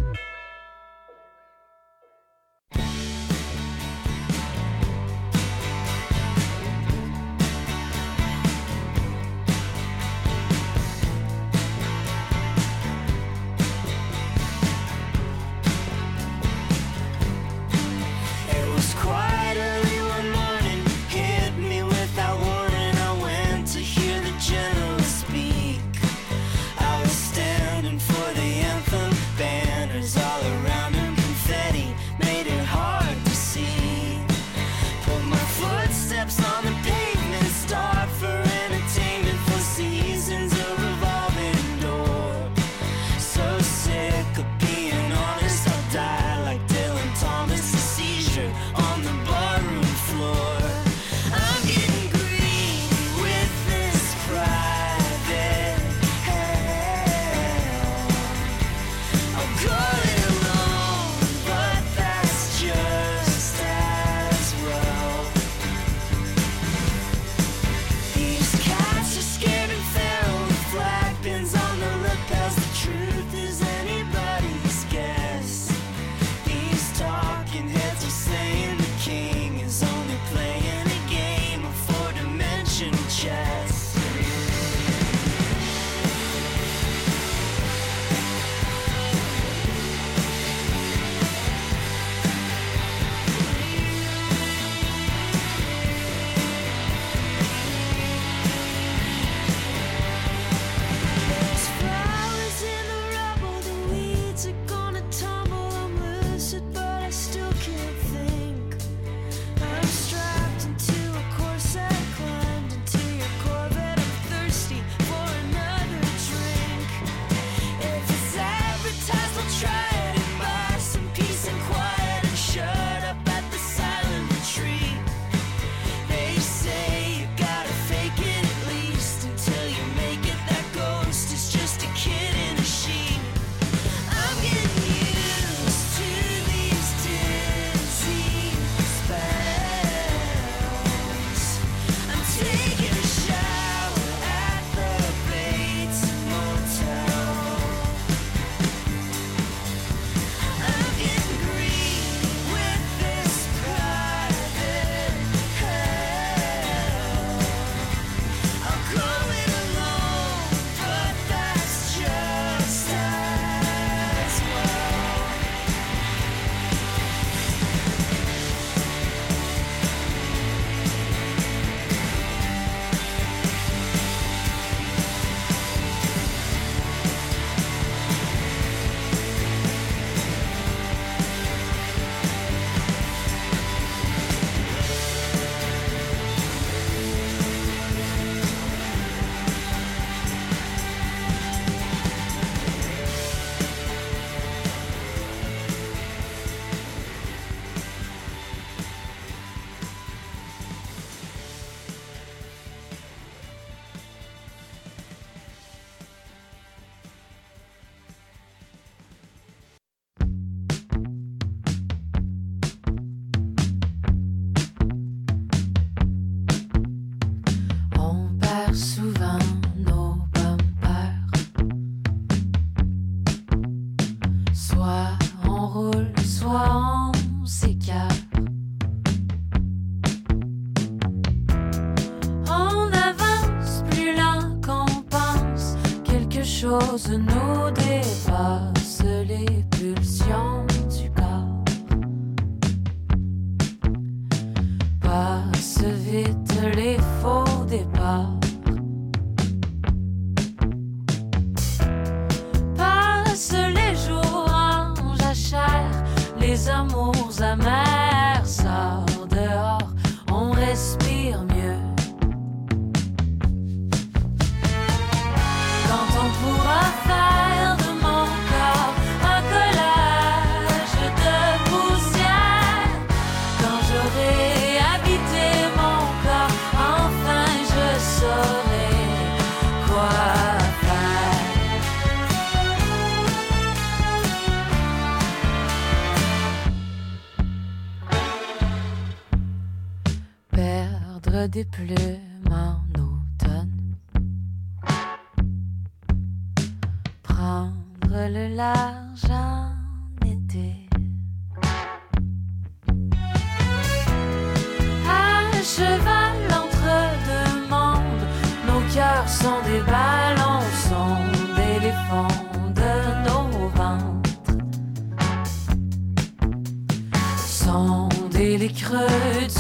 Les 318.59 318.69
creux 318.69 318.97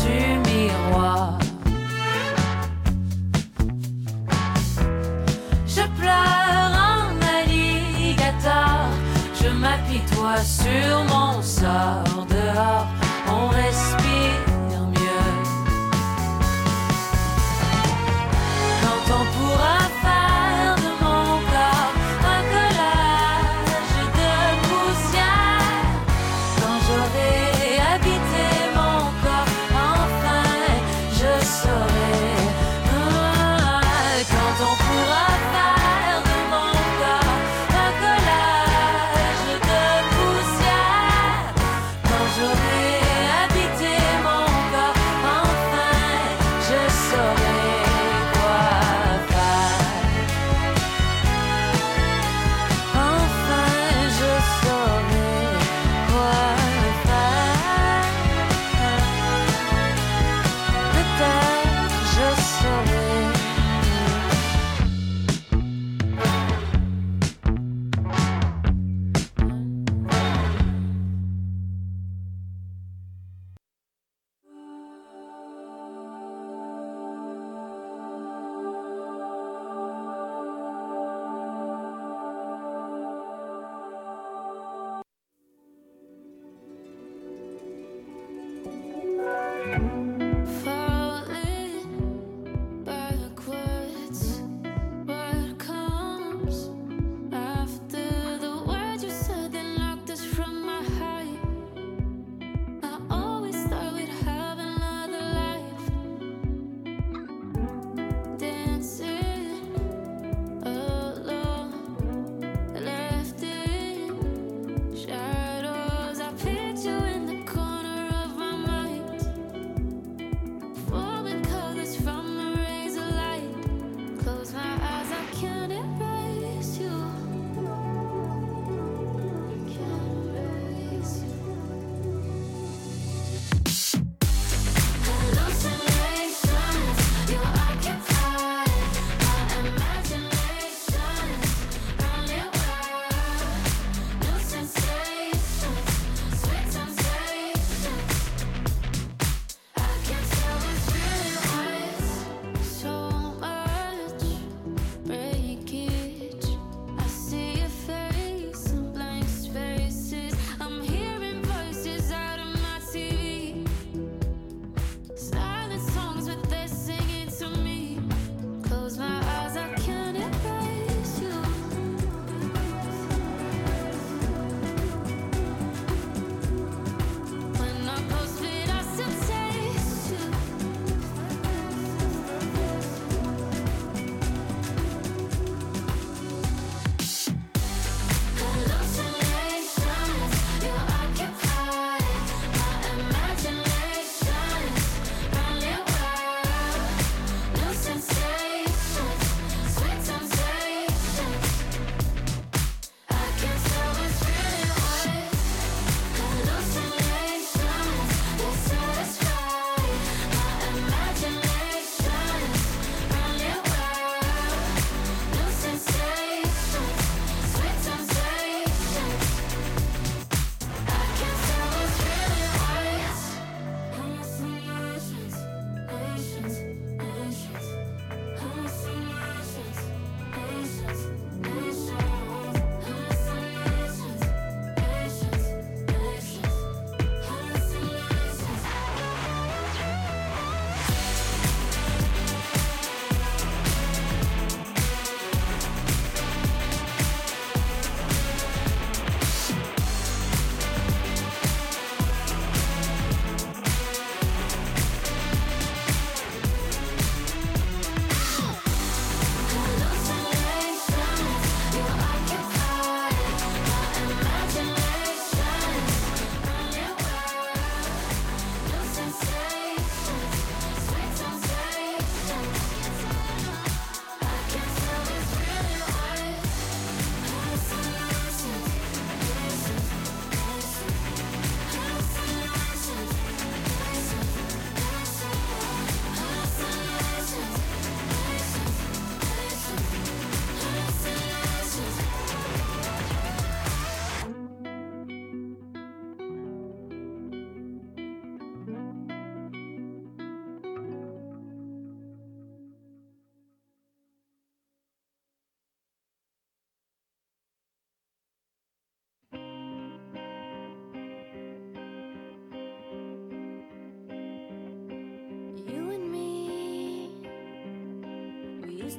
du 0.05 0.49
miroir. 0.49 1.39
Je 5.65 5.81
pleure 5.99 6.71
un 6.93 7.17
alligator, 7.39 8.87
je 9.41 9.49
m'apitoie 9.49 10.37
sur 10.37 11.03
mon 11.09 11.41
sort 11.41 12.27
dehors, 12.29 12.87
on 13.27 13.47
respire. 13.47 14.02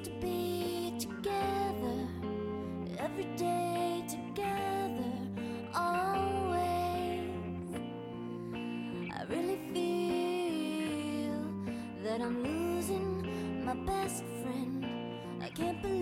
To 0.02 0.10
be 0.20 0.92
together 0.98 2.08
every 2.98 3.24
day 3.36 4.02
together 4.08 5.12
always. 5.74 7.30
I 9.12 9.24
really 9.28 9.58
feel 9.72 11.44
that 12.02 12.20
I'm 12.20 12.42
losing 12.42 13.64
my 13.64 13.74
best 13.74 14.24
friend. 14.42 14.86
I 15.40 15.48
can't 15.48 15.80
believe 15.80 15.93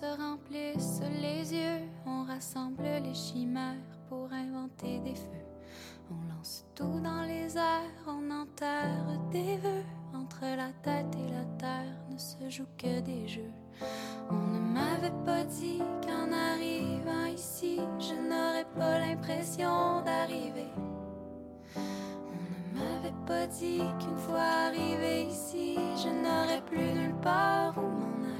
se 0.00 0.06
remplissent 0.16 1.02
les 1.20 1.52
yeux, 1.52 1.80
on 2.06 2.22
rassemble 2.22 2.84
les 3.02 3.14
chimères 3.14 3.98
pour 4.08 4.32
inventer 4.32 5.00
des 5.00 5.16
feux. 5.16 5.46
On 6.08 6.32
lance 6.32 6.64
tout 6.76 7.00
dans 7.00 7.22
les 7.22 7.56
airs, 7.56 8.04
on 8.06 8.30
enterre 8.30 9.18
des 9.32 9.56
vœux. 9.56 9.84
Entre 10.14 10.42
la 10.56 10.70
tête 10.84 11.12
et 11.16 11.32
la 11.32 11.44
terre 11.58 11.96
ne 12.12 12.16
se 12.16 12.48
jouent 12.48 12.76
que 12.78 13.00
des 13.00 13.26
jeux. 13.26 13.52
On 14.30 14.36
ne 14.36 14.60
m'avait 14.60 15.24
pas 15.26 15.44
dit 15.44 15.82
qu'en 16.06 16.30
arrivant 16.32 17.26
ici, 17.34 17.80
je 17.98 18.14
n'aurais 18.14 18.68
pas 18.76 19.00
l'impression 19.00 20.02
d'arriver. 20.02 20.70
On 21.76 22.78
ne 22.78 22.78
m'avait 22.78 23.26
pas 23.26 23.48
dit 23.48 23.82
qu'une 23.98 24.18
fois 24.18 24.48
arrivé 24.68 25.24
ici, 25.24 25.74
je 25.96 26.08
n'aurais 26.08 26.62
plus 26.66 26.92
nulle 26.92 27.20
part 27.20 27.76
où 27.76 27.80
m'en 27.80 28.22
aller. 28.22 28.37